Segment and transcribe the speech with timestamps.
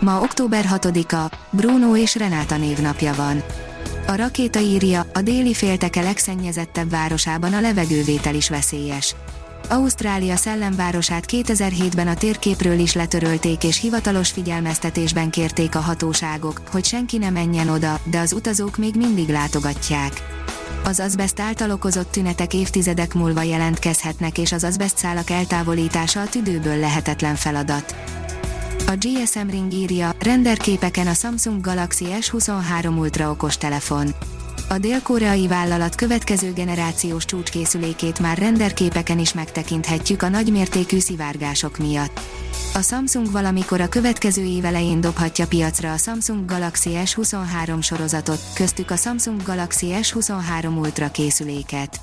[0.00, 3.42] Ma október 6-a, Bruno és Renáta névnapja van.
[4.06, 9.14] A rakéta írja, a déli félteke legszennyezettebb városában a levegővétel is veszélyes.
[9.68, 17.18] Ausztrália szellemvárosát 2007-ben a térképről is letörölték és hivatalos figyelmeztetésben kérték a hatóságok, hogy senki
[17.18, 20.12] ne menjen oda, de az utazók még mindig látogatják.
[20.84, 26.76] Az azbest által okozott tünetek évtizedek múlva jelentkezhetnek és az azbest szálak eltávolítása a tüdőből
[26.76, 27.94] lehetetlen feladat.
[28.88, 34.14] A GSM Ring írja, renderképeken a Samsung Galaxy S23 Ultra okos telefon.
[34.68, 42.20] A dél-koreai vállalat következő generációs csúcskészülékét már renderképeken is megtekinthetjük a nagymértékű szivárgások miatt.
[42.74, 48.90] A Samsung valamikor a következő év elején dobhatja piacra a Samsung Galaxy S23 sorozatot, köztük
[48.90, 52.00] a Samsung Galaxy S23 Ultra készüléket.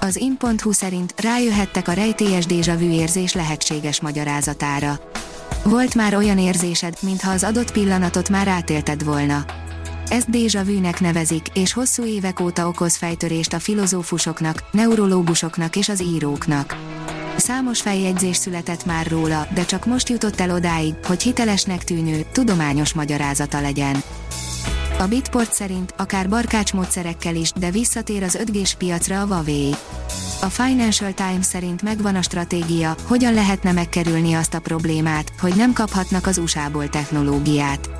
[0.00, 5.00] Az in.hu szerint rájöhettek a rejtélyes déjà érzés lehetséges magyarázatára.
[5.64, 9.44] Volt már olyan érzésed, mintha az adott pillanatot már átélted volna.
[10.08, 16.02] Ezt déjà vu-nek nevezik, és hosszú évek óta okoz fejtörést a filozófusoknak, neurológusoknak és az
[16.02, 16.76] íróknak.
[17.36, 22.92] Számos feljegyzés született már róla, de csak most jutott el odáig, hogy hitelesnek tűnő, tudományos
[22.92, 24.02] magyarázata legyen.
[25.04, 29.74] A Bitport szerint akár barkács módszerekkel is, de visszatér az 5G-s piacra a Huawei.
[30.40, 35.72] A Financial Times szerint megvan a stratégia, hogyan lehetne megkerülni azt a problémát, hogy nem
[35.72, 37.90] kaphatnak az USA-ból technológiát.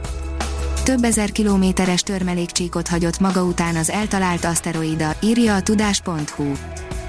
[0.85, 6.53] Több ezer kilométeres törmelékcsíkot hagyott maga után az eltalált aszteroida, írja a tudás.hu.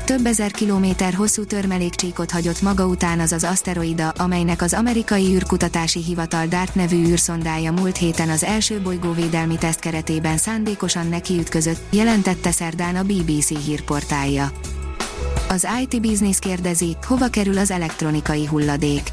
[0.06, 6.04] Több ezer kilométer hosszú törmelékcsíkot hagyott maga után az az aszteroida, amelynek az amerikai űrkutatási
[6.04, 12.96] hivatal DART nevű űrszondája múlt héten az első bolygóvédelmi teszt keretében szándékosan nekiütközött, jelentette szerdán
[12.96, 14.52] a BBC hírportálja.
[15.50, 19.10] Az IT Business kérdezi, hova kerül az elektronikai hulladék.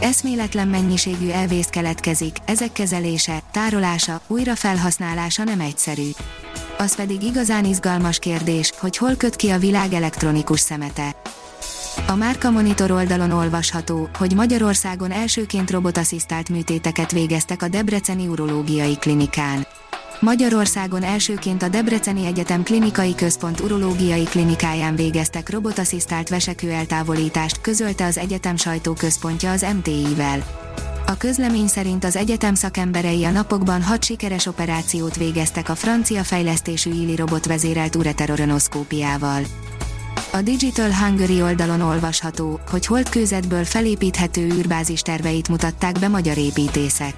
[0.00, 6.10] Eszméletlen mennyiségű elvész keletkezik, ezek kezelése, tárolása, újrafelhasználása nem egyszerű.
[6.80, 11.16] Az pedig igazán izgalmas kérdés, hogy hol köt ki a világ elektronikus szemete.
[12.06, 19.66] A Márka Monitor oldalon olvasható, hogy Magyarországon elsőként robotasszisztált műtéteket végeztek a Debreceni Urológiai Klinikán.
[20.20, 28.18] Magyarországon elsőként a Debreceni Egyetem Klinikai Központ Urológiai Klinikáján végeztek robotasszisztált vesekő eltávolítást, közölte az
[28.18, 30.44] egyetem sajtóközpontja az MTI-vel.
[31.10, 36.90] A közlemény szerint az egyetem szakemberei a napokban hat sikeres operációt végeztek a francia fejlesztésű
[36.90, 39.42] Ili robot vezérelt ureteroronoszkópiával.
[40.32, 47.14] A Digital Hungary oldalon olvasható, hogy holdkőzetből felépíthető űrbázis terveit mutatták be magyar építészek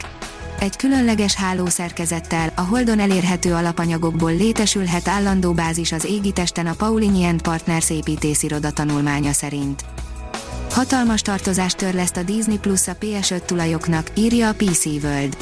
[0.59, 7.91] egy különleges hálószerkezettel, a Holdon elérhető alapanyagokból létesülhet állandó bázis az égitesten a Paulini Partners
[7.91, 9.85] építésziroda tanulmánya szerint.
[10.73, 15.37] Hatalmas tartozást törleszt a Disney Plus a PS5 tulajoknak, írja a PC World.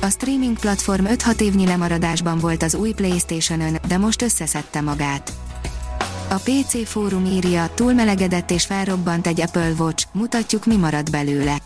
[0.00, 5.32] A streaming platform 5-6 évnyi lemaradásban volt az új Playstation-ön, de most összeszedte magát.
[6.30, 11.56] A PC fórum írja, túlmelegedett és felrobbant egy Apple Watch, mutatjuk mi marad belőle.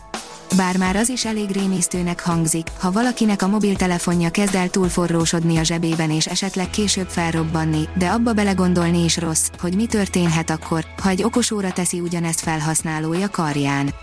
[0.55, 5.63] Bár már az is elég rémisztőnek hangzik, ha valakinek a mobiltelefonja kezd el túlforrósodni a
[5.63, 11.09] zsebében és esetleg később felrobbanni, de abba belegondolni is rossz, hogy mi történhet akkor, ha
[11.09, 13.93] egy okos óra teszi ugyanezt felhasználója karján.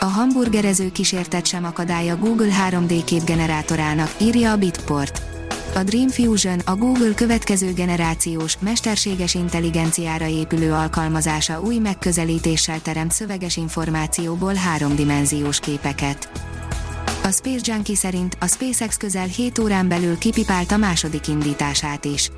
[0.00, 5.29] A hamburgerező kísértet sem akadálya Google 3D képgenerátorának, írja a Bitport.
[5.74, 13.56] A Dream Fusion a Google következő generációs, mesterséges intelligenciára épülő alkalmazása új megközelítéssel teremt szöveges
[13.56, 16.30] információból háromdimenziós képeket.
[17.22, 22.30] A Space Junkie szerint a SpaceX közel 7 órán belül kipipálta második indítását is.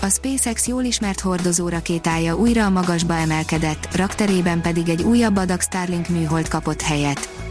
[0.00, 5.60] A SpaceX jól ismert hordozó rakétája újra a magasba emelkedett, rakterében pedig egy újabb adag
[5.60, 7.47] Starlink műhold kapott helyet.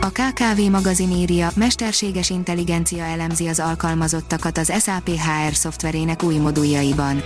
[0.00, 7.22] A KKV magazin írja, mesterséges intelligencia elemzi az alkalmazottakat az SAP HR szoftverének új moduljaiban.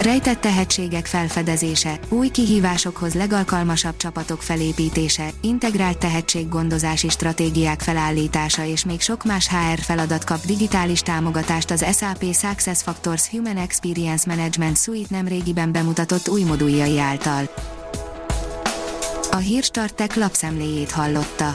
[0.00, 9.24] Rejtett tehetségek felfedezése, új kihívásokhoz legalkalmasabb csapatok felépítése, integrált tehetséggondozási stratégiák felállítása és még sok
[9.24, 16.28] más HR feladat kap digitális támogatást az SAP SuccessFactors Human Experience Management Suite nemrégiben bemutatott
[16.28, 17.50] új moduljai által.
[19.30, 21.54] A hírstartek lapszemléjét hallotta.